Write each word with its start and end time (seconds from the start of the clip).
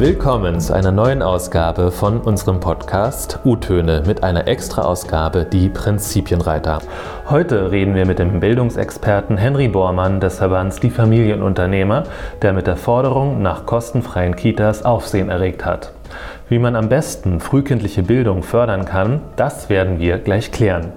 Willkommen 0.00 0.60
zu 0.60 0.72
einer 0.72 0.92
neuen 0.92 1.20
Ausgabe 1.20 1.90
von 1.90 2.22
unserem 2.22 2.58
Podcast 2.58 3.38
U-Töne 3.44 4.02
mit 4.06 4.24
einer 4.24 4.48
Extra-Ausgabe 4.48 5.44
Die 5.44 5.68
Prinzipienreiter. 5.68 6.78
Heute 7.28 7.70
reden 7.70 7.94
wir 7.94 8.06
mit 8.06 8.18
dem 8.18 8.40
Bildungsexperten 8.40 9.36
Henry 9.36 9.68
Bormann 9.68 10.18
des 10.18 10.38
Verbands 10.38 10.80
Die 10.80 10.88
Familienunternehmer, 10.88 12.04
der 12.40 12.54
mit 12.54 12.66
der 12.66 12.78
Forderung 12.78 13.42
nach 13.42 13.66
kostenfreien 13.66 14.36
Kitas 14.36 14.86
Aufsehen 14.86 15.28
erregt 15.28 15.66
hat. 15.66 15.92
Wie 16.48 16.58
man 16.58 16.76
am 16.76 16.88
besten 16.88 17.38
frühkindliche 17.38 18.02
Bildung 18.02 18.42
fördern 18.42 18.86
kann, 18.86 19.20
das 19.36 19.68
werden 19.68 19.98
wir 19.98 20.16
gleich 20.16 20.50
klären. 20.50 20.92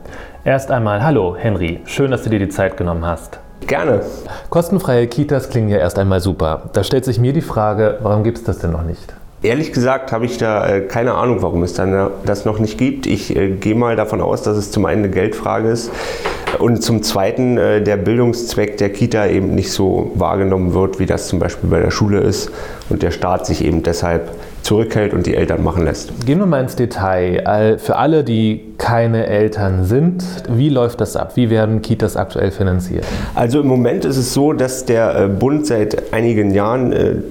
Erst 0.46 0.72
einmal 0.72 1.04
Hallo 1.04 1.36
Henry, 1.38 1.82
schön, 1.84 2.10
dass 2.10 2.24
du 2.24 2.30
dir 2.30 2.40
die 2.40 2.48
Zeit 2.48 2.78
genommen 2.78 3.06
hast. 3.06 3.43
Gerne. 3.68 4.02
Kostenfreie 4.50 5.07
Kitas 5.07 5.50
klingen 5.50 5.70
ja 5.70 5.77
erst 5.77 5.98
einmal 5.98 6.20
super. 6.20 6.70
Da 6.73 6.84
stellt 6.84 7.05
sich 7.05 7.20
mir 7.20 7.34
die 7.34 7.41
Frage, 7.41 7.97
warum 8.01 8.24
gibt 8.24 8.39
es 8.39 8.43
das 8.43 8.60
denn 8.60 8.71
noch 8.71 8.83
nicht? 8.83 9.14
Ehrlich 9.42 9.74
gesagt 9.74 10.14
habe 10.14 10.25
ich 10.25 10.38
da 10.38 10.65
äh, 10.68 10.82
keine 10.82 11.15
Ahnung, 11.15 11.42
warum 11.42 11.64
es 11.64 11.74
dann 11.74 12.11
das 12.25 12.46
noch 12.46 12.60
nicht 12.60 12.78
gibt. 12.78 13.07
Ich 13.07 13.36
äh, 13.36 13.50
gehe 13.50 13.75
mal 13.75 13.97
davon 13.97 14.21
aus, 14.21 14.41
dass 14.41 14.55
es 14.55 14.71
zum 14.71 14.86
einen 14.86 15.04
eine 15.04 15.14
Geldfrage 15.14 15.68
ist 15.68 15.91
und 16.60 16.82
zum 16.82 17.04
zweiten 17.04 17.57
äh, 17.57 17.82
der 17.82 17.97
Bildungszweck 17.97 18.78
der 18.78 18.89
Kita 18.89 19.28
eben 19.28 19.54
nicht 19.54 19.71
so 19.71 20.11
wahrgenommen 20.16 20.74
wird, 20.74 21.00
wie 21.00 21.05
das 21.05 21.27
zum 21.27 21.39
Beispiel 21.39 21.69
bei 21.69 21.82
der 21.82 21.91
Schule 21.91 22.21
ist 22.21 22.52
und 22.89 23.02
der 23.04 23.11
Staat 23.11 23.46
sich 23.46 23.66
eben 23.66 23.83
deshalb 23.83 24.32
zurückhält 24.64 25.14
und 25.14 25.26
die 25.26 25.36
Eltern 25.36 25.64
machen 25.64 25.86
lässt. 25.86 26.26
Gehen 26.26 26.40
wir 26.40 26.46
mal 26.46 26.62
ins 26.62 26.76
Detail. 26.76 27.78
Für 27.80 27.98
alle, 27.98 28.24
die 28.24 28.62
keine 28.78 29.28
Eltern 29.28 29.84
sind, 29.84 30.24
wie 30.50 30.70
läuft 30.70 31.02
das 31.02 31.16
ab? 31.16 31.34
Wie 31.36 31.50
werden 31.50 31.82
Kitas 31.82 32.17
aktuell 32.17 32.52
finanziert? 32.52 33.06
Also 33.36 33.59
im 33.59 33.67
Moment 33.67 34.06
ist 34.06 34.17
es 34.17 34.34
so, 34.34 34.53
dass 34.53 34.86
der 34.86 35.28
Bund 35.28 35.67
seit 35.67 36.14
einigen 36.14 36.52
Jahren 36.52 37.23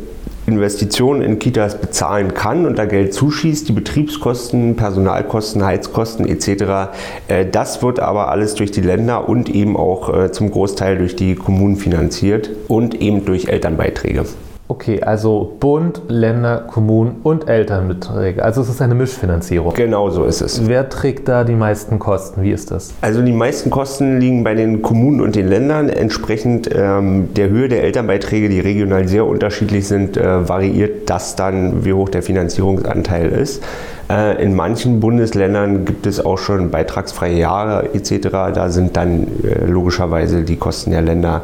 Investitionen 0.47 1.23
in 1.23 1.39
Kitas 1.39 1.79
bezahlen 1.79 2.35
kann 2.35 2.67
und 2.67 2.77
da 2.77 2.85
Geld 2.85 3.15
zuschießt, 3.15 3.69
die 3.69 3.73
Betriebskosten, 3.73 4.75
Personalkosten, 4.75 5.65
Heizkosten 5.65 6.27
etc. 6.27 6.91
Äh, 7.29 7.47
das 7.47 7.83
wird 7.83 8.01
aber 8.01 8.29
alles 8.29 8.55
durch 8.55 8.73
die 8.73 8.81
Länder 8.81 9.29
und 9.29 9.49
eben 9.49 9.77
auch 9.77 10.13
äh, 10.13 10.33
zum 10.33 10.51
Großteil 10.51 10.99
durch 10.99 11.15
die 11.15 11.37
Kommunen 11.37 11.77
finanziert 11.77 12.51
und 12.67 13.01
eben 13.01 13.25
durch 13.25 13.49
Elternbeiträge. 13.49 14.25
Okay, 14.69 15.03
also 15.03 15.57
Bund, 15.61 16.01
Länder, 16.09 16.65
Kommunen 16.67 17.17
und 17.25 17.49
Elternbeträge. 17.49 18.43
Also 18.43 18.63
es 18.63 18.71
ist 18.71 18.81
eine 18.81 18.95
Mischfinanzierung. 18.95 19.75
Genau 19.75 20.09
so 20.09 20.25
ist 20.25 20.41
es. 20.41 20.67
Wer 20.67 20.89
trägt 20.89 21.29
da 21.29 21.45
die 21.45 21.55
meisten 21.55 21.99
Kosten? 21.99 22.43
Wie 22.43 22.53
ist 22.53 22.71
das? 22.71 22.95
Also 23.03 23.21
die 23.23 23.33
meisten 23.33 23.71
Kosten 23.71 24.19
liegen 24.19 24.45
bei 24.45 24.55
den 24.55 24.81
Kommunen 24.81 25.21
und 25.21 25.35
den 25.35 25.49
Ländern. 25.49 25.89
Entsprechend 25.89 26.71
ähm, 26.75 27.35
der 27.35 27.51
Höhe 27.51 27.69
der 27.69 27.83
Elternbeiträge, 27.83 28.49
die 28.49 28.61
regional 28.61 29.09
sehr 29.09 29.27
unterschiedlich 29.27 29.87
sind, 29.87 30.17
äh, 30.17 30.49
variiert 30.49 31.11
das 31.11 31.37
dann, 31.37 31.85
wie 31.85 31.93
hoch 31.93 32.09
der 32.09 32.23
Finanzierungsanteil 32.23 33.29
ist. 33.29 33.63
Äh, 34.09 34.43
in 34.43 34.55
manchen 34.55 35.01
Bundesländern 35.01 35.85
gibt 35.85 36.07
es 36.07 36.25
auch 36.25 36.39
schon 36.39 36.71
beitragsfreie 36.71 37.37
Jahre 37.37 37.91
etc. 37.95 38.29
Da 38.55 38.69
sind 38.71 38.97
dann 38.97 39.27
äh, 39.45 39.67
logischerweise 39.67 40.43
die 40.43 40.57
Kosten 40.57 40.93
der 40.93 41.03
Länder 41.03 41.43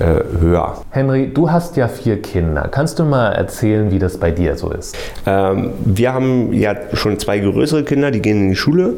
höher. 0.00 0.82
Henry, 0.90 1.30
du 1.32 1.50
hast 1.50 1.76
ja 1.76 1.88
vier 1.88 2.22
Kinder. 2.22 2.68
Kannst 2.70 2.98
du 2.98 3.04
mal 3.04 3.32
erzählen, 3.32 3.90
wie 3.90 3.98
das 3.98 4.18
bei 4.18 4.30
dir 4.30 4.56
so 4.56 4.70
ist? 4.70 4.96
Ähm, 5.26 5.72
wir 5.84 6.14
haben 6.14 6.52
ja 6.52 6.74
schon 6.94 7.18
zwei 7.18 7.38
größere 7.38 7.84
Kinder, 7.84 8.10
die 8.10 8.20
gehen 8.20 8.40
in 8.42 8.48
die 8.50 8.56
Schule. 8.56 8.94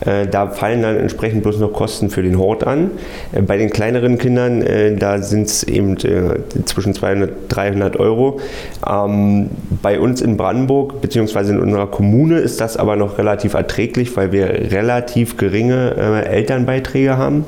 Äh, 0.00 0.26
da 0.26 0.48
fallen 0.48 0.82
dann 0.82 0.96
entsprechend 0.96 1.42
bloß 1.42 1.58
noch 1.58 1.72
Kosten 1.72 2.10
für 2.10 2.22
den 2.22 2.38
Hort 2.38 2.66
an. 2.66 2.90
Äh, 3.32 3.42
bei 3.42 3.56
den 3.56 3.70
kleineren 3.70 4.18
Kindern, 4.18 4.62
äh, 4.62 4.96
da 4.96 5.18
sind 5.18 5.48
es 5.48 5.62
eben 5.64 5.96
äh, 5.98 6.38
zwischen 6.64 6.94
200 6.94 7.24
und 7.30 7.36
300 7.48 7.96
Euro. 7.96 8.40
Ähm, 8.88 9.50
bei 9.82 9.98
uns 9.98 10.20
in 10.20 10.36
Brandenburg 10.36 11.00
bzw. 11.00 11.50
in 11.50 11.60
unserer 11.60 11.86
Kommune 11.86 12.38
ist 12.38 12.60
das 12.60 12.76
aber 12.76 12.96
noch 12.96 13.18
relativ 13.18 13.54
erträglich, 13.54 14.16
weil 14.16 14.32
wir 14.32 14.46
relativ 14.72 15.36
geringe 15.36 15.94
äh, 15.96 16.26
Elternbeiträge 16.26 17.16
haben 17.16 17.44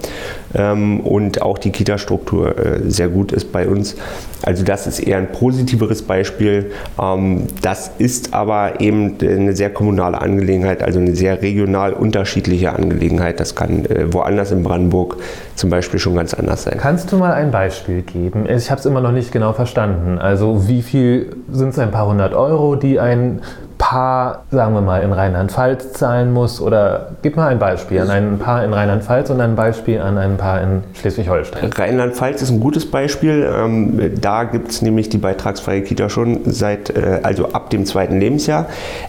ähm, 0.57 1.01
und 1.01 1.43
auch 1.43 1.59
die 1.59 1.71
Kita-Struktur 1.71 2.55
sehr 2.87 3.09
gut 3.09 3.33
ist 3.33 3.53
bei 3.53 3.69
uns. 3.69 3.97
Also 4.43 4.65
das 4.65 4.87
ist 4.87 5.01
eher 5.01 5.19
ein 5.19 5.33
positiveres 5.33 6.03
Beispiel. 6.03 6.73
Ähm, 7.01 7.45
das 7.63 7.91
ist 7.99 8.35
aber 8.35 8.81
eben 8.81 9.17
eine 9.21 9.55
sehr 9.55 9.71
kommunale 9.71 10.21
Angelegenheit, 10.21 10.83
also 10.83 10.99
eine 10.99 11.15
sehr 11.15 11.43
regional 11.43 11.93
unterschiedliche 11.93 12.73
Angelegenheit. 12.73 13.41
Das 13.41 13.55
kann 13.55 13.85
äh, 13.87 14.13
woanders 14.13 14.53
in 14.53 14.63
Brandenburg 14.63 15.17
zum 15.55 15.71
Beispiel 15.71 15.99
schon 16.01 16.15
ganz 16.15 16.35
anders 16.35 16.65
sein. 16.65 16.79
Kannst 16.79 17.13
du 17.13 17.17
mal 17.17 17.33
ein 17.33 17.51
Beispiel 17.51 18.03
geben? 18.03 18.47
Ich 18.49 18.71
habe 18.71 18.79
es 18.79 18.87
immer 18.87 19.01
noch 19.01 19.13
nicht 19.13 19.33
genau 19.33 19.53
verstanden. 19.53 20.19
Also 20.19 20.69
wie 20.69 20.83
viel 20.83 21.37
sind 21.51 21.71
es 21.71 21.79
ein 21.79 21.91
paar 21.91 22.07
hundert 22.07 22.35
Euro, 22.35 22.77
die 22.77 23.01
ein 23.01 23.41
Paar, 23.89 24.43
sagen 24.51 24.75
wir 24.75 24.81
mal, 24.81 25.01
in 25.03 25.13
Rheinland-Pfalz 25.13 25.93
zahlen 25.93 26.33
muss? 26.33 26.61
Oder 26.61 27.13
gib 27.23 27.37
mal 27.37 27.47
ein 27.47 27.61
Beispiel 27.61 28.01
an 28.01 28.11
ein 28.11 28.39
Paar 28.41 28.65
in 28.65 28.73
Rheinland-Pfalz 28.73 29.31
und 29.31 29.41
ein 29.41 29.55
Beispiel 29.55 30.01
an 30.01 30.19
ein 30.19 30.37
Paar 30.37 30.61
in 30.61 30.83
Schleswig-Holstein. 30.95 31.71
Rheinland-Pfalz 31.73 32.43
ist 32.43 32.51
ein 32.51 32.59
gutes 32.59 32.91
Beispiel. 32.91 33.49
Ähm, 33.49 34.21
da 34.21 34.43
gibt 34.43 34.73
es 34.73 34.83
nämlich 34.83 35.09
die 35.09 35.19
beitragsfreie 35.19 35.83
Kita 35.83 36.09
schon 36.09 36.41
seit, 36.47 36.91
äh, 36.91 37.21
also 37.23 37.53
ab 37.53 37.71
dem 37.71 37.87
zweiten 37.87 38.19
Lebensjahr. 38.19 38.67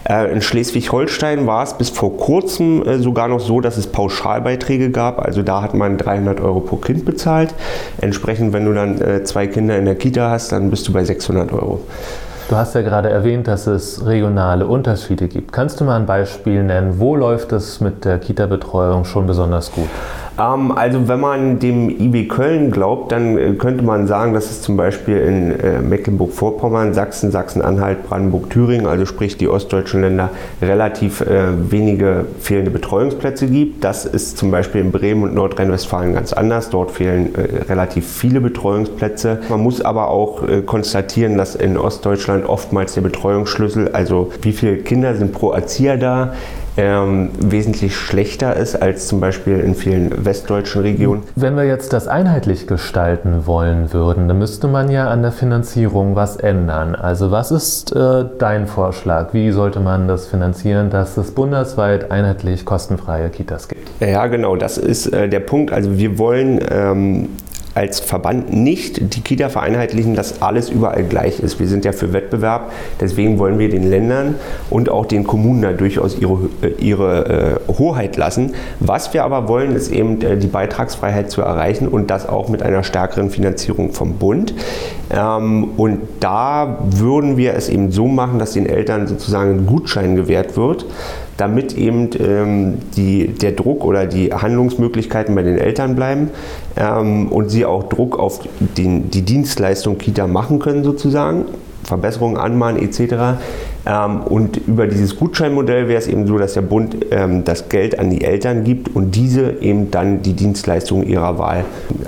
Äh, 0.08 0.30
in 0.30 0.40
Schleswig-Holstein 0.40 1.44
war 1.44 1.64
es 1.64 1.74
bis 1.74 1.90
vor 1.90 2.16
kurzem 2.16 2.86
äh, 2.86 2.98
sogar 2.98 3.26
noch 3.26 3.40
so, 3.40 3.60
dass 3.60 3.78
es 3.78 3.88
Pauschalbeiträge 3.88 4.90
gab. 4.90 5.18
Also 5.18 5.42
da 5.42 5.60
hat 5.60 5.74
man 5.74 5.98
300 5.98 6.40
Euro 6.40 6.60
pro 6.60 6.76
Kind 6.76 7.04
bezahlt. 7.04 7.52
Entsprechend, 8.00 8.52
wenn 8.52 8.64
du 8.64 8.72
dann 8.72 9.24
zwei 9.24 9.48
Kinder 9.48 9.76
in 9.76 9.86
der 9.86 9.96
Kita 9.96 10.30
hast, 10.30 10.52
dann 10.52 10.70
bist 10.70 10.86
du 10.86 10.92
bei 10.92 11.02
600 11.02 11.52
Euro. 11.52 11.80
Du 12.48 12.56
hast 12.56 12.74
ja 12.74 12.80
gerade 12.80 13.10
erwähnt, 13.10 13.46
dass 13.46 13.66
es 13.66 14.06
regionale 14.06 14.66
Unterschiede 14.66 15.28
gibt. 15.28 15.52
Kannst 15.52 15.80
du 15.80 15.84
mal 15.84 15.96
ein 15.96 16.06
Beispiel 16.06 16.62
nennen? 16.62 16.98
Wo 16.98 17.14
läuft 17.14 17.52
es 17.52 17.82
mit 17.82 18.06
der 18.06 18.18
Kita-Betreuung 18.18 19.04
schon 19.04 19.26
besonders 19.26 19.70
gut? 19.70 19.90
Ähm, 20.38 20.72
also 20.72 21.08
wenn 21.08 21.20
man 21.20 21.58
dem 21.58 21.90
IB 21.90 22.28
Köln 22.28 22.70
glaubt, 22.70 23.12
dann 23.12 23.36
äh, 23.36 23.54
könnte 23.54 23.84
man 23.84 24.06
sagen, 24.06 24.34
dass 24.34 24.50
es 24.50 24.62
zum 24.62 24.76
Beispiel 24.76 25.18
in 25.18 25.58
äh, 25.58 25.80
Mecklenburg-Vorpommern, 25.80 26.94
Sachsen, 26.94 27.30
Sachsen-Anhalt, 27.30 28.04
Brandenburg, 28.08 28.50
Thüringen, 28.50 28.86
also 28.86 29.04
sprich 29.04 29.36
die 29.36 29.48
ostdeutschen 29.48 30.02
Länder, 30.02 30.30
relativ 30.62 31.20
äh, 31.20 31.70
wenige 31.70 32.26
fehlende 32.40 32.70
Betreuungsplätze 32.70 33.48
gibt. 33.48 33.82
Das 33.82 34.04
ist 34.04 34.38
zum 34.38 34.50
Beispiel 34.50 34.80
in 34.80 34.92
Bremen 34.92 35.24
und 35.24 35.34
Nordrhein-Westfalen 35.34 36.14
ganz 36.14 36.32
anders. 36.32 36.70
Dort 36.70 36.92
fehlen 36.92 37.34
äh, 37.34 37.64
relativ 37.68 38.06
viele 38.06 38.40
Betreuungsplätze. 38.40 39.40
Man 39.48 39.60
muss 39.60 39.80
aber 39.80 40.08
auch 40.08 40.46
äh, 40.48 40.62
konstatieren, 40.62 41.36
dass 41.36 41.56
in 41.56 41.76
Ostdeutschland 41.76 42.48
oftmals 42.48 42.94
der 42.94 43.00
Betreuungsschlüssel, 43.00 43.88
also 43.88 44.30
wie 44.42 44.52
viele 44.52 44.76
Kinder 44.78 45.14
sind 45.14 45.32
pro 45.32 45.50
Erzieher 45.52 45.96
da, 45.96 46.34
ähm, 46.78 47.30
wesentlich 47.40 47.96
schlechter 47.96 48.56
ist 48.56 48.80
als 48.80 49.08
zum 49.08 49.20
Beispiel 49.20 49.58
in 49.58 49.74
vielen 49.74 50.24
westdeutschen 50.24 50.82
Regionen. 50.82 51.24
Wenn 51.34 51.56
wir 51.56 51.64
jetzt 51.64 51.92
das 51.92 52.06
einheitlich 52.06 52.66
gestalten 52.66 53.46
wollen 53.46 53.92
würden, 53.92 54.28
dann 54.28 54.38
müsste 54.38 54.68
man 54.68 54.88
ja 54.88 55.08
an 55.08 55.22
der 55.22 55.32
Finanzierung 55.32 56.14
was 56.14 56.36
ändern. 56.36 56.94
Also 56.94 57.30
was 57.32 57.50
ist 57.50 57.94
äh, 57.94 58.24
dein 58.38 58.68
Vorschlag? 58.68 59.34
Wie 59.34 59.50
sollte 59.50 59.80
man 59.80 60.06
das 60.06 60.28
finanzieren, 60.28 60.88
dass 60.88 61.16
es 61.16 61.32
bundesweit 61.32 62.12
einheitlich 62.12 62.64
kostenfreie 62.64 63.28
Kitas 63.28 63.66
gibt? 63.66 63.88
Ja, 64.00 64.28
genau, 64.28 64.54
das 64.54 64.78
ist 64.78 65.12
äh, 65.12 65.28
der 65.28 65.40
Punkt. 65.40 65.72
Also 65.72 65.98
wir 65.98 66.16
wollen 66.18 66.60
ähm, 66.70 67.28
als 67.78 68.00
Verband 68.00 68.52
nicht 68.52 69.14
die 69.14 69.20
Kita 69.20 69.48
vereinheitlichen, 69.48 70.16
dass 70.16 70.42
alles 70.42 70.68
überall 70.68 71.04
gleich 71.04 71.38
ist. 71.38 71.60
Wir 71.60 71.68
sind 71.68 71.84
ja 71.84 71.92
für 71.92 72.12
Wettbewerb, 72.12 72.72
deswegen 73.00 73.38
wollen 73.38 73.60
wir 73.60 73.68
den 73.68 73.88
Ländern 73.88 74.34
und 74.68 74.88
auch 74.88 75.06
den 75.06 75.22
Kommunen 75.22 75.62
da 75.62 75.72
durchaus 75.72 76.18
ihre, 76.18 76.50
äh, 76.62 76.72
ihre 76.80 77.60
äh, 77.68 77.72
Hoheit 77.78 78.16
lassen. 78.16 78.54
Was 78.80 79.14
wir 79.14 79.22
aber 79.22 79.46
wollen, 79.46 79.76
ist 79.76 79.92
eben 79.92 80.20
äh, 80.22 80.36
die 80.36 80.48
Beitragsfreiheit 80.48 81.30
zu 81.30 81.40
erreichen 81.42 81.86
und 81.86 82.10
das 82.10 82.28
auch 82.28 82.48
mit 82.48 82.64
einer 82.64 82.82
stärkeren 82.82 83.30
Finanzierung 83.30 83.92
vom 83.92 84.14
Bund. 84.14 84.54
Ähm, 85.10 85.68
und 85.76 86.00
da 86.18 86.78
würden 86.84 87.36
wir 87.36 87.54
es 87.54 87.68
eben 87.68 87.92
so 87.92 88.08
machen, 88.08 88.40
dass 88.40 88.54
den 88.54 88.66
Eltern 88.66 89.06
sozusagen 89.06 89.52
ein 89.52 89.66
Gutschein 89.66 90.16
gewährt 90.16 90.56
wird 90.56 90.84
damit 91.38 91.76
eben 91.78 92.10
ähm, 92.18 92.74
die, 92.96 93.28
der 93.28 93.52
Druck 93.52 93.84
oder 93.84 94.06
die 94.06 94.32
Handlungsmöglichkeiten 94.32 95.34
bei 95.34 95.42
den 95.42 95.56
Eltern 95.56 95.94
bleiben 95.94 96.30
ähm, 96.76 97.28
und 97.28 97.48
sie 97.48 97.64
auch 97.64 97.88
Druck 97.88 98.18
auf 98.18 98.40
den, 98.76 99.10
die 99.10 99.22
Dienstleistung 99.22 99.98
Kita 99.98 100.26
machen 100.26 100.58
können 100.58 100.84
sozusagen, 100.84 101.46
Verbesserungen 101.84 102.36
anmahnen 102.36 102.82
etc. 102.82 103.38
Ähm, 103.86 104.20
und 104.24 104.56
über 104.66 104.88
dieses 104.88 105.16
Gutscheinmodell 105.16 105.86
wäre 105.86 105.98
es 105.98 106.08
eben 106.08 106.26
so, 106.26 106.38
dass 106.38 106.54
der 106.54 106.62
Bund 106.62 106.96
ähm, 107.12 107.44
das 107.44 107.68
Geld 107.68 108.00
an 108.00 108.10
die 108.10 108.24
Eltern 108.24 108.64
gibt 108.64 108.94
und 108.94 109.14
diese 109.14 109.52
eben 109.60 109.92
dann 109.92 110.22
die 110.22 110.34
Dienstleistung 110.34 111.04
ihrer 111.04 111.38
Wahl 111.38 111.64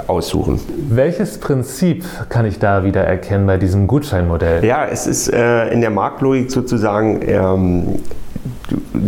aussuchen. 0.09 0.59
Welches 0.89 1.39
Prinzip 1.39 2.05
kann 2.29 2.47
ich 2.47 2.59
da 2.59 2.83
wieder 2.83 3.03
erkennen 3.03 3.47
bei 3.47 3.59
diesem 3.59 3.87
Gutscheinmodell? 3.87 4.65
Ja, 4.65 4.87
es 4.87 5.07
ist 5.07 5.33
äh, 5.33 5.69
in 5.69 5.81
der 5.81 5.91
Marktlogik 5.91 6.51
sozusagen 6.51 7.21
ähm, 7.27 7.85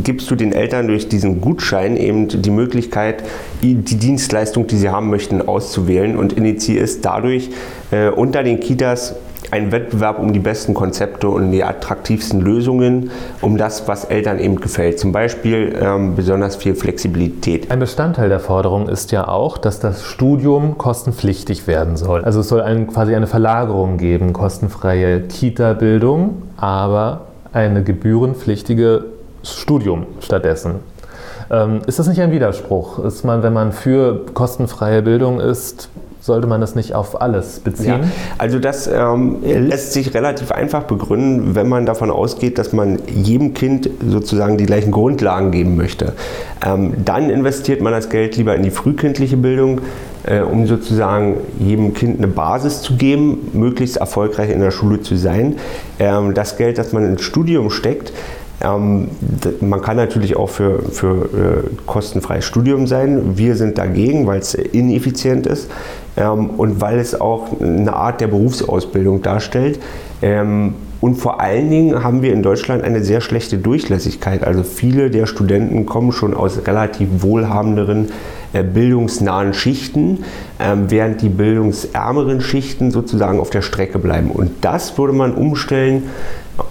gibst 0.03 0.31
du 0.31 0.35
den 0.35 0.53
Eltern 0.53 0.87
durch 0.87 1.09
diesen 1.09 1.41
Gutschein 1.41 1.97
eben 1.97 2.29
die 2.29 2.51
Möglichkeit, 2.51 3.23
die 3.63 3.75
Dienstleistung, 3.75 4.67
die 4.67 4.77
sie 4.77 4.91
haben 4.91 5.11
möchten, 5.11 5.47
auszuwählen 5.47 6.17
und 6.17 6.33
initiierst 6.33 7.05
dadurch 7.05 7.51
äh, 7.91 8.09
unter 8.09 8.43
den 8.43 8.61
Kitas 8.61 9.15
ein 9.53 9.71
Wettbewerb 9.71 10.19
um 10.19 10.33
die 10.33 10.39
besten 10.39 10.73
Konzepte 10.73 11.29
und 11.29 11.53
die 11.53 11.63
attraktivsten 11.63 12.41
Lösungen, 12.41 13.11
um 13.43 13.59
das, 13.59 13.87
was 13.87 14.07
Eltern 14.07 14.39
eben 14.39 14.57
gefällt. 14.57 14.99
Zum 14.99 15.13
Beispiel 15.13 15.77
ähm, 15.79 16.17
besonders 16.17 16.57
viel 16.57 16.75
Flexibilität. 16.75 17.71
Ein 17.71 17.79
Bestandteil 17.79 18.31
der 18.31 18.41
Forderung 18.41 18.89
ist 18.89 19.13
ja 19.13 19.29
auch, 19.29 19.59
dass 19.59 19.79
das 19.79 20.05
Studium 20.05 20.79
kostenpflichtig 20.79 21.67
werden 21.67 21.99
soll. 21.99 22.25
Also 22.25 22.41
es 22.41 22.49
soll 22.49 22.63
ein, 22.63 22.87
quasi 22.87 23.15
eine 23.15 23.27
Verlagerung 23.27 23.99
geben, 23.99 24.33
kostenfreie 24.33 25.21
Kita-Bildung, 25.21 26.43
aber 26.57 27.27
eine 27.53 27.83
gebührenpflichtige 27.83 29.05
Studium 29.43 30.07
stattdessen. 30.21 30.77
Ähm, 31.51 31.83
ist 31.87 31.99
das 31.99 32.09
nicht 32.09 32.21
ein 32.21 32.33
Widerspruch? 32.33 32.99
Ist 33.05 33.25
man, 33.25 33.43
wenn 33.43 33.53
man 33.53 33.73
für 33.73 34.25
kostenfreie 34.33 35.03
Bildung 35.03 35.41
ist, 35.41 35.89
sollte 36.23 36.47
man 36.47 36.61
das 36.61 36.77
nicht 36.77 36.95
auf 36.95 37.21
alles 37.21 37.61
beziehen? 37.61 37.87
Ja, 37.87 38.01
also 38.39 38.61
das 38.61 38.87
ähm, 38.87 39.39
lässt 39.43 39.93
sich 39.93 40.15
relativ 40.15 40.53
einfach 40.53 40.85
begründen, 40.85 41.55
wenn 41.57 41.69
man 41.69 41.85
davon 41.85 42.11
ausgeht, 42.11 42.59
dass 42.59 42.73
man 42.73 43.01
jedem 43.09 43.55
Kind 43.55 43.91
sozusagen 44.09 44.57
die 44.57 44.67
gleichen 44.67 44.93
Grundlagen 44.93 45.51
geben 45.51 45.77
möchte. 45.77 46.13
Ähm, 46.65 46.95
dann 47.05 47.29
investiert 47.29 47.83
man 47.83 47.93
das 47.93 48.09
Geld 48.09 48.37
lieber 48.37 48.55
in 48.55 48.63
die 48.63 48.71
frühkindliche 48.71 49.37
Bildung, 49.37 49.81
äh, 50.25 50.41
um 50.41 50.67
sozusagen 50.69 51.39
jedem 51.59 51.93
Kind 51.93 52.19
eine 52.19 52.29
Basis 52.29 52.83
zu 52.83 52.95
geben, 52.97 53.51
möglichst 53.53 53.97
erfolgreich 53.97 54.51
in 54.51 54.61
der 54.61 54.71
Schule 54.71 55.01
zu 55.01 55.17
sein. 55.17 55.57
Ähm, 55.99 56.35
das 56.35 56.57
Geld, 56.57 56.79
das 56.79 56.93
man 56.93 57.05
ins 57.05 57.23
Studium 57.23 57.69
steckt, 57.71 58.13
ähm, 58.63 59.09
man 59.61 59.81
kann 59.83 59.97
natürlich 59.97 60.37
auch 60.37 60.49
für, 60.49 60.83
für 60.83 61.25
äh, 61.25 61.69
kostenfreies 61.87 62.45
Studium 62.45 62.87
sein. 62.87 63.37
Wir 63.37 63.57
sind 63.57 63.79
dagegen, 63.79 64.27
weil 64.27 64.41
es 64.41 64.55
ineffizient 64.55 65.47
ist 65.47 65.71
ähm, 66.17 66.51
und 66.51 66.81
weil 66.81 66.99
es 66.99 67.21
auch 67.21 67.61
eine 67.61 67.93
Art 67.93 68.21
der 68.21 68.29
Berufsausbildung 68.29 69.23
darstellt. 69.23 69.81
Ähm, 70.21 70.75
und 71.01 71.17
vor 71.17 71.41
allen 71.41 71.69
Dingen 71.69 72.05
haben 72.05 72.23
wir 72.23 72.33
in 72.33 72.45
Deutschland 72.45 72.85
eine 72.85 73.03
sehr 73.03 73.21
schlechte 73.21 73.59
Durchlässigkeit. 73.59 74.45
Also 74.45 74.63
viele 74.63 75.11
der 75.11 75.27
Studenten 75.27 75.85
kommen 75.85 76.13
schon 76.13 76.33
aus 76.33 76.65
relativ 76.65 77.09
wohlhabenderen 77.19 78.11
bildungsnahen 78.53 79.55
Schichten, 79.55 80.25
ähm, 80.61 80.91
während 80.91 81.23
die 81.23 81.31
bildungsärmeren 81.31 82.41
Schichten 82.41 82.91
sozusagen 82.91 83.41
auf 83.41 83.51
der 83.51 83.63
Strecke 83.63 83.99
bleiben. 83.99 84.31
Und 84.31 84.51
das 84.61 84.99
würde 84.99 85.15
man 85.15 85.35
umstellen 85.35 86.05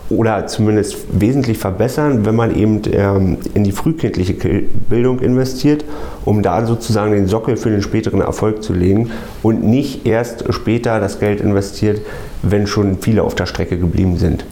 oder 0.09 0.45
zumindest 0.47 0.97
wesentlich 1.11 1.57
verbessern, 1.57 2.25
wenn 2.25 2.35
man 2.35 2.55
eben 2.55 2.81
ähm, 2.91 3.37
in 3.53 3.63
die 3.63 3.71
frühkindliche 3.71 4.33
Bildung 4.89 5.19
investiert, 5.19 5.83
um 6.23 6.43
da 6.43 6.65
sozusagen 6.65 7.13
den 7.13 7.27
Sockel 7.27 7.57
für 7.57 7.71
den 7.71 7.81
späteren 7.81 8.21
Erfolg 8.21 8.61
zu 8.61 8.73
legen 8.73 9.09
und 9.41 9.63
nicht 9.63 10.05
erst 10.05 10.53
später 10.53 10.99
das 10.99 11.19
Geld 11.19 11.41
investiert, 11.41 12.01
wenn 12.43 12.67
schon 12.67 12.99
viele 12.99 13.23
auf 13.23 13.33
der 13.33 13.47
Strecke 13.47 13.77
geblieben 13.77 14.17
sind. 14.17 14.45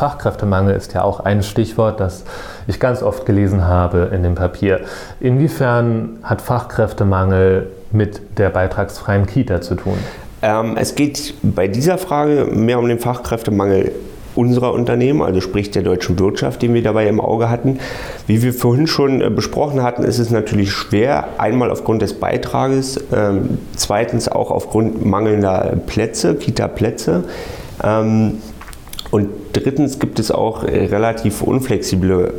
Fachkräftemangel 0.00 0.74
ist 0.74 0.94
ja 0.94 1.02
auch 1.02 1.20
ein 1.20 1.42
Stichwort, 1.42 2.00
das 2.00 2.24
ich 2.66 2.80
ganz 2.80 3.02
oft 3.02 3.26
gelesen 3.26 3.66
habe 3.66 4.10
in 4.14 4.22
dem 4.22 4.34
Papier. 4.34 4.80
Inwiefern 5.20 6.20
hat 6.22 6.40
Fachkräftemangel 6.40 7.66
mit 7.92 8.38
der 8.38 8.48
beitragsfreien 8.48 9.26
Kita 9.26 9.60
zu 9.60 9.74
tun? 9.74 9.98
Ähm, 10.40 10.78
es 10.78 10.94
geht 10.94 11.34
bei 11.42 11.68
dieser 11.68 11.98
Frage 11.98 12.46
mehr 12.50 12.78
um 12.78 12.88
den 12.88 12.98
Fachkräftemangel 12.98 13.92
unserer 14.34 14.72
Unternehmen, 14.72 15.20
also 15.20 15.42
sprich 15.42 15.70
der 15.70 15.82
deutschen 15.82 16.18
Wirtschaft, 16.18 16.62
den 16.62 16.72
wir 16.72 16.82
dabei 16.82 17.06
im 17.06 17.20
Auge 17.20 17.50
hatten. 17.50 17.78
Wie 18.26 18.42
wir 18.42 18.54
vorhin 18.54 18.86
schon 18.86 19.20
äh, 19.20 19.28
besprochen 19.28 19.82
hatten, 19.82 20.02
ist 20.02 20.18
es 20.18 20.30
natürlich 20.30 20.72
schwer, 20.72 21.28
einmal 21.36 21.70
aufgrund 21.70 22.00
des 22.00 22.14
Beitrages, 22.14 22.98
ähm, 23.12 23.58
zweitens 23.76 24.28
auch 24.28 24.50
aufgrund 24.50 25.04
mangelnder 25.04 25.74
Plätze, 25.86 26.36
Kita-Plätze. 26.36 27.24
Ähm, 27.84 28.38
und 29.10 29.28
drittens 29.52 29.98
gibt 29.98 30.18
es 30.18 30.30
auch 30.30 30.64
äh, 30.64 30.86
relativ 30.86 31.42
unflexible 31.42 32.34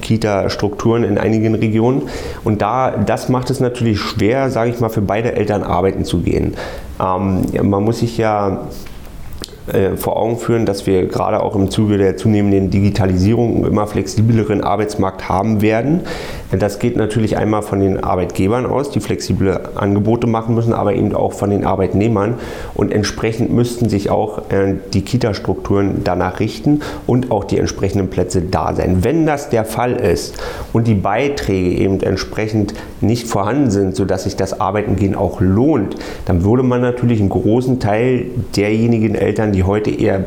Kita-Strukturen 0.00 1.04
in 1.04 1.18
einigen 1.18 1.54
Regionen. 1.54 2.02
Und 2.44 2.62
da, 2.62 2.90
das 2.90 3.28
macht 3.28 3.50
es 3.50 3.60
natürlich 3.60 4.00
schwer, 4.00 4.50
sage 4.50 4.70
ich 4.70 4.80
mal, 4.80 4.88
für 4.88 5.02
beide 5.02 5.32
Eltern 5.32 5.62
arbeiten 5.62 6.04
zu 6.04 6.20
gehen. 6.20 6.54
Ähm, 7.00 7.46
man 7.62 7.84
muss 7.84 8.00
sich 8.00 8.18
ja 8.18 8.68
äh, 9.72 9.96
vor 9.96 10.16
Augen 10.16 10.36
führen, 10.36 10.66
dass 10.66 10.86
wir 10.86 11.06
gerade 11.06 11.42
auch 11.42 11.56
im 11.56 11.70
Zuge 11.70 11.98
der 11.98 12.16
zunehmenden 12.16 12.70
Digitalisierung 12.70 13.56
einen 13.56 13.64
immer 13.64 13.86
flexibleren 13.86 14.62
Arbeitsmarkt 14.62 15.28
haben 15.28 15.62
werden. 15.62 16.02
Das 16.50 16.80
geht 16.80 16.96
natürlich 16.96 17.36
einmal 17.36 17.62
von 17.62 17.80
den 17.80 18.02
Arbeitgebern 18.02 18.66
aus, 18.66 18.90
die 18.90 19.00
flexible 19.00 19.60
Angebote 19.76 20.26
machen 20.26 20.54
müssen, 20.54 20.72
aber 20.72 20.94
eben 20.94 21.14
auch 21.14 21.32
von 21.32 21.50
den 21.50 21.64
Arbeitnehmern. 21.64 22.34
Und 22.74 22.92
entsprechend 22.92 23.52
müssten 23.52 23.88
sich 23.88 24.10
auch 24.10 24.50
äh, 24.50 24.74
die 24.92 25.02
Kita-Strukturen 25.02 26.02
danach 26.02 26.40
richten 26.40 26.80
und 27.06 27.30
auch 27.30 27.44
die 27.44 27.58
entsprechenden 27.58 28.08
Plätze 28.08 28.42
da 28.42 28.74
sein. 28.74 29.04
Wenn 29.04 29.26
das 29.26 29.50
der 29.50 29.64
Fall 29.64 29.92
ist 29.92 30.42
und 30.72 30.88
die 30.88 30.94
Beiträge 30.94 31.70
eben 31.70 32.00
entsprechend 32.00 32.74
nicht 33.00 33.28
vorhanden 33.28 33.70
sind, 33.70 33.94
sodass 33.94 34.24
sich 34.24 34.36
das 34.36 34.60
Arbeiten 34.60 34.96
gehen 34.96 35.14
auch 35.14 35.40
lohnt, 35.40 35.96
dann 36.26 36.44
würde 36.44 36.62
man 36.62 36.80
natürlich 36.80 37.20
einen 37.20 37.28
großen 37.28 37.78
Teil 37.78 38.26
derjenigen 38.56 39.14
Eltern, 39.14 39.52
die 39.52 39.59
heute 39.64 39.90
eher 39.90 40.24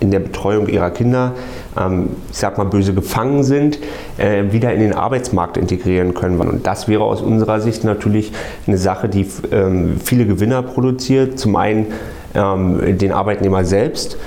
in 0.00 0.10
der 0.10 0.20
Betreuung 0.20 0.68
ihrer 0.68 0.90
Kinder, 0.90 1.32
ähm, 1.78 2.10
ich 2.30 2.36
sag 2.36 2.58
mal 2.58 2.64
böse 2.64 2.94
gefangen 2.94 3.42
sind, 3.44 3.78
äh, 4.18 4.44
wieder 4.50 4.72
in 4.72 4.80
den 4.80 4.92
Arbeitsmarkt 4.92 5.56
integrieren 5.56 6.14
können. 6.14 6.38
Und 6.40 6.66
das 6.66 6.88
wäre 6.88 7.04
aus 7.04 7.22
unserer 7.22 7.60
Sicht 7.60 7.84
natürlich 7.84 8.32
eine 8.66 8.78
Sache, 8.78 9.08
die 9.08 9.26
ähm, 9.52 9.98
viele 10.02 10.26
Gewinner 10.26 10.62
produziert. 10.62 11.38
Zum 11.38 11.56
einen 11.56 11.86
ähm, 12.34 12.98
den 12.98 13.12
Arbeitnehmer 13.12 13.64
selbst, 13.64 14.18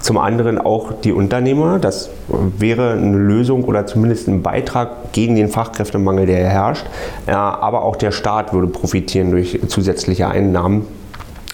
zum 0.00 0.18
anderen 0.18 0.58
auch 0.58 0.92
die 0.92 1.12
Unternehmer. 1.12 1.80
Das 1.80 2.10
wäre 2.58 2.92
eine 2.92 3.16
Lösung 3.16 3.64
oder 3.64 3.86
zumindest 3.86 4.28
ein 4.28 4.42
Beitrag 4.42 5.12
gegen 5.12 5.34
den 5.34 5.48
Fachkräftemangel, 5.48 6.26
der 6.26 6.48
herrscht. 6.48 6.86
Äh, 7.26 7.32
aber 7.32 7.82
auch 7.82 7.96
der 7.96 8.12
Staat 8.12 8.52
würde 8.52 8.68
profitieren 8.68 9.32
durch 9.32 9.58
zusätzliche 9.66 10.28
Einnahmen 10.28 10.86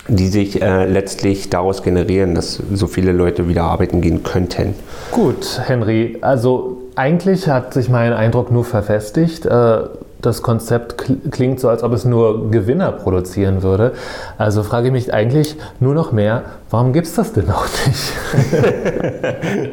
die 0.09 0.29
sich 0.29 0.61
äh, 0.61 0.87
letztlich 0.87 1.51
daraus 1.51 1.83
generieren, 1.83 2.35
dass 2.35 2.61
so 2.73 2.87
viele 2.87 3.13
Leute 3.13 3.49
wieder 3.49 3.65
arbeiten 3.65 4.01
gehen 4.01 4.23
könnten. 4.23 4.75
Gut, 5.11 5.61
Henry, 5.65 6.19
also 6.21 6.79
eigentlich 6.95 7.49
hat 7.49 7.73
sich 7.75 7.89
mein 7.89 8.13
Eindruck 8.13 8.51
nur 8.53 8.65
verfestigt. 8.65 9.47
Äh, 9.47 9.79
das 10.21 10.43
Konzept 10.43 10.97
klingt 11.31 11.61
so, 11.61 11.69
als 11.69 11.83
ob 11.83 11.93
es 11.93 12.07
nur 12.07 12.51
Gewinner 12.51 12.93
produzieren 12.93 13.63
würde. 13.63 13.93
Also 14.39 14.63
frage 14.63 14.87
ich 14.87 14.93
mich 14.93 15.13
eigentlich 15.13 15.57
nur 15.81 15.95
noch 15.95 16.13
mehr, 16.13 16.45
warum 16.71 16.95
gibt 16.95 17.07
es 17.07 17.15
das 17.15 17.35
denn 17.35 17.47
noch 17.47 17.67
nicht? 17.87 18.13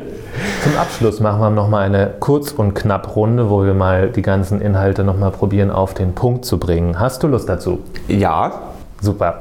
Zum 0.64 0.78
Abschluss 0.78 1.20
machen 1.20 1.40
wir 1.40 1.50
noch 1.52 1.70
mal 1.70 1.84
eine 1.84 2.12
kurz 2.20 2.52
und 2.52 2.74
knapp 2.74 3.16
Runde, 3.16 3.50
wo 3.50 3.64
wir 3.64 3.74
mal 3.74 4.10
die 4.10 4.22
ganzen 4.22 4.62
Inhalte 4.62 5.04
noch 5.04 5.18
mal 5.18 5.32
probieren 5.32 5.72
auf 5.72 5.94
den 5.94 6.14
Punkt 6.14 6.46
zu 6.46 6.58
bringen. 6.58 7.00
Hast 7.00 7.24
du 7.24 7.28
Lust 7.28 7.48
dazu? 7.48 7.80
Ja, 8.08 8.71
Super. 9.02 9.40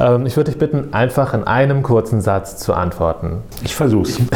Ähm, 0.00 0.26
ich 0.26 0.36
würde 0.36 0.50
dich 0.52 0.58
bitten, 0.58 0.94
einfach 0.94 1.34
in 1.34 1.44
einem 1.44 1.82
kurzen 1.82 2.20
Satz 2.20 2.56
zu 2.56 2.72
antworten. 2.72 3.42
Ich 3.64 3.74
versuch's. 3.74 4.18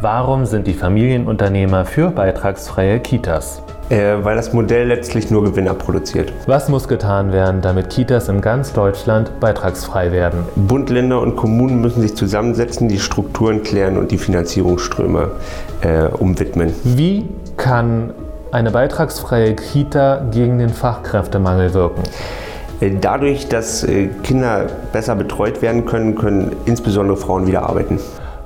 Warum 0.00 0.46
sind 0.46 0.66
die 0.66 0.74
Familienunternehmer 0.74 1.84
für 1.86 2.10
beitragsfreie 2.10 3.00
Kitas? 3.00 3.62
Äh, 3.90 4.16
weil 4.22 4.36
das 4.36 4.52
Modell 4.52 4.88
letztlich 4.88 5.30
nur 5.30 5.44
Gewinner 5.44 5.74
produziert. 5.74 6.32
Was 6.46 6.68
muss 6.68 6.88
getan 6.88 7.32
werden, 7.32 7.60
damit 7.60 7.90
Kitas 7.90 8.28
in 8.28 8.40
ganz 8.40 8.72
Deutschland 8.72 9.40
beitragsfrei 9.40 10.10
werden? 10.12 10.44
Bund, 10.56 10.88
Länder 10.88 11.20
und 11.20 11.36
Kommunen 11.36 11.80
müssen 11.80 12.00
sich 12.00 12.14
zusammensetzen, 12.14 12.88
die 12.88 12.98
Strukturen 12.98 13.62
klären 13.62 13.98
und 13.98 14.10
die 14.10 14.18
Finanzierungsströme 14.18 15.32
äh, 15.82 16.04
umwidmen. 16.04 16.72
Wie 16.84 17.28
kann 17.56 18.14
eine 18.54 18.70
beitragsfreie 18.70 19.56
Kita 19.56 20.26
gegen 20.30 20.60
den 20.60 20.68
Fachkräftemangel 20.68 21.74
wirken? 21.74 22.04
Äh, 22.80 22.92
dadurch, 23.00 23.48
dass 23.48 23.82
äh, 23.82 24.06
Kinder 24.22 24.66
besser 24.92 25.16
betreut 25.16 25.60
werden 25.60 25.84
können, 25.86 26.14
können 26.14 26.54
insbesondere 26.64 27.16
Frauen 27.16 27.48
wieder 27.48 27.68
arbeiten. 27.68 27.98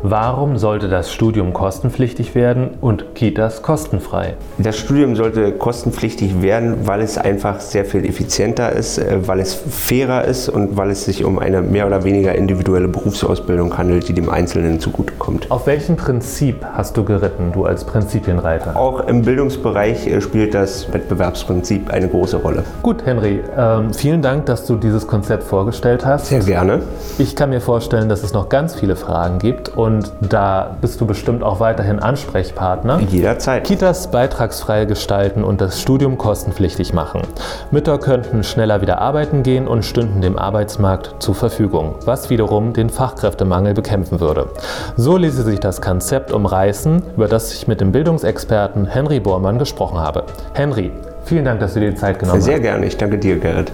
Warum 0.03 0.59
sollte 0.59 0.89
das 0.89 1.13
Studium 1.13 1.53
kostenpflichtig 1.53 2.37
werden 2.37 2.71
und 2.81 3.17
Kitas 3.17 3.63
kostenfrei? 3.63 4.35
Das 4.57 4.77
Studium 4.77 5.17
sollte 5.17 5.51
kostenpflichtig 5.51 6.41
werden, 6.41 6.87
weil 6.87 7.01
es 7.01 7.19
einfach 7.19 7.59
sehr 7.59 7.85
viel 7.85 8.05
effizienter 8.05 8.71
ist, 8.71 8.99
äh, 8.99 9.27
weil 9.27 9.41
es 9.41 9.55
fairer 9.55 10.25
ist 10.25 10.49
und 10.51 10.77
weil 10.77 10.91
es 10.91 11.05
sich 11.05 11.25
um 11.25 11.41
eine 11.41 11.63
mehr 11.63 11.89
oder 11.89 12.05
weniger 12.05 12.33
individuelle 12.37 12.87
Berufsausbildung 12.87 13.77
handelt, 13.77 14.07
die 14.07 14.13
dem 14.13 14.31
Einzelnen 14.31 14.79
zugutekommt. 14.79 15.51
Auf 15.51 15.67
welchem 15.67 15.97
Prinzip 15.97 16.65
hast 16.75 16.97
du 16.97 17.03
geritten, 17.03 17.51
du 17.53 17.65
als 17.65 17.83
Prinzipienreiter? 17.83 18.77
Auch 18.77 19.01
im 19.09 19.23
Bildungsbereich 19.23 20.07
äh, 20.07 20.21
spielt 20.21 20.55
das 20.55 20.93
Wettbewerbsprinzip 20.93 21.91
eine 21.91 22.07
große 22.07 22.37
Rolle. 22.37 22.63
Gut, 22.85 23.05
Henry, 23.05 23.41
ähm, 23.57 23.93
vielen 23.93 24.23
Dank, 24.23 24.47
dass 24.47 24.65
du 24.65 24.77
dieses 24.77 25.09
Konzept 25.09 25.43
vorgestellt 25.43 26.07
hast. 26.07 26.27
Sehr 26.27 26.39
gerne. 26.39 26.83
Ich 27.19 27.35
kann 27.35 27.51
mir 27.51 27.61
vorstellen, 27.61 28.09
dass 28.09 28.23
es 28.23 28.33
noch 28.33 28.49
ganz 28.49 28.77
viele 28.77 28.95
Fragen 28.95 29.41
gibt 29.41 29.77
und 29.77 29.88
und 29.89 30.13
da 30.21 30.77
bist 30.83 31.01
du 31.01 31.07
bestimmt 31.07 31.43
auch 31.43 31.61
weiterhin 31.61 31.99
Ansprechpartner. 31.99 33.01
Jederzeit. 33.09 33.65
Kitas 33.65 34.11
beitragsfrei 34.11 34.85
gestalten 34.85 35.43
und 35.43 35.63
das 35.63 35.81
Studium 35.81 36.19
kostenpflichtig 36.19 36.93
machen. 36.93 37.23
Mütter 37.71 37.97
könnten 37.97 38.45
schneller 38.45 38.83
wieder 38.83 39.01
arbeiten 39.01 39.43
gehen 39.43 39.67
und 39.67 39.87
stünden 39.87 40.21
dem 40.21 40.39
Arbeitsmarkt 40.39 41.23
zur 41.23 41.35
Verfügung, 41.35 41.95
was 42.05 42.29
wiederum 42.29 42.75
den 42.75 42.91
Fachkräftemangel 42.91 43.73
bekämpfen 43.73 44.21
würde. 44.21 44.51
So 44.99 45.17
ließe 45.17 45.43
sich 45.43 45.59
das 45.59 45.81
Konzept 45.81 46.33
umreißen, 46.33 47.03
über 47.17 47.27
das 47.27 47.55
ich 47.55 47.67
mit 47.67 47.81
dem 47.81 47.91
Bildungsexperten 47.91 48.85
Henry 48.85 49.21
Bormann 49.21 49.59
gesprochen 49.59 49.99
habe. 49.99 50.25
Henry, 50.53 50.93
vielen 51.25 51.47
Dank, 51.47 51.61
dass 51.61 51.73
du 51.73 51.81
dir 51.81 51.93
die 51.93 51.97
Zeit 51.97 52.19
genommen 52.19 52.41
hast. 52.41 52.45
Sehr 52.45 52.61
gerne, 52.61 52.85
ich 52.85 52.99
danke 52.99 53.17
dir, 53.17 53.39
Gerrit. 53.39 53.73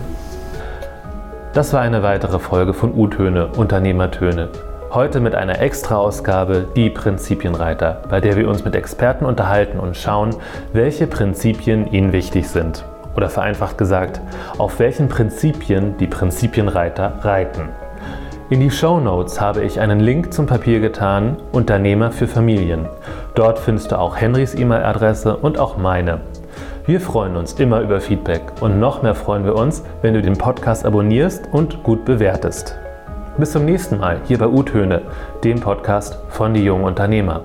Das 1.54 1.72
war 1.72 1.80
eine 1.80 2.04
weitere 2.04 2.38
Folge 2.38 2.72
von 2.72 2.94
U-Töne, 2.94 3.48
Unternehmertöne. 3.56 4.48
Heute 4.94 5.18
mit 5.18 5.34
einer 5.34 5.60
Extra-Ausgabe 5.60 6.68
Die 6.76 6.88
Prinzipienreiter, 6.88 8.02
bei 8.08 8.20
der 8.20 8.36
wir 8.36 8.48
uns 8.48 8.64
mit 8.64 8.76
Experten 8.76 9.24
unterhalten 9.24 9.80
und 9.80 9.96
schauen, 9.96 10.36
welche 10.72 11.08
Prinzipien 11.08 11.88
ihnen 11.92 12.12
wichtig 12.12 12.48
sind. 12.48 12.84
Oder 13.16 13.28
vereinfacht 13.28 13.76
gesagt, 13.76 14.20
auf 14.56 14.78
welchen 14.78 15.08
Prinzipien 15.08 15.96
die 15.96 16.06
Prinzipienreiter 16.06 17.18
reiten. 17.22 17.70
In 18.50 18.60
die 18.60 18.70
Show 18.70 19.00
Notes 19.00 19.40
habe 19.40 19.64
ich 19.64 19.80
einen 19.80 19.98
Link 19.98 20.32
zum 20.32 20.46
Papier 20.46 20.78
getan, 20.78 21.38
Unternehmer 21.50 22.12
für 22.12 22.28
Familien. 22.28 22.86
Dort 23.34 23.58
findest 23.58 23.90
du 23.90 23.98
auch 23.98 24.16
Henrys 24.16 24.54
E-Mail-Adresse 24.54 25.36
und 25.36 25.58
auch 25.58 25.76
meine. 25.76 26.20
Wir 26.86 27.00
freuen 27.00 27.34
uns 27.34 27.54
immer 27.54 27.80
über 27.80 28.00
Feedback 28.00 28.42
und 28.60 28.78
noch 28.78 29.02
mehr 29.02 29.16
freuen 29.16 29.44
wir 29.44 29.56
uns, 29.56 29.82
wenn 30.02 30.14
du 30.14 30.22
den 30.22 30.38
Podcast 30.38 30.86
abonnierst 30.86 31.48
und 31.50 31.82
gut 31.82 32.04
bewertest. 32.04 32.78
Bis 33.36 33.50
zum 33.50 33.64
nächsten 33.64 33.98
Mal 33.98 34.20
hier 34.28 34.38
bei 34.38 34.46
U-Töne, 34.46 35.02
dem 35.42 35.58
Podcast 35.58 36.20
von 36.28 36.54
die 36.54 36.62
jungen 36.62 36.84
Unternehmer. 36.84 37.42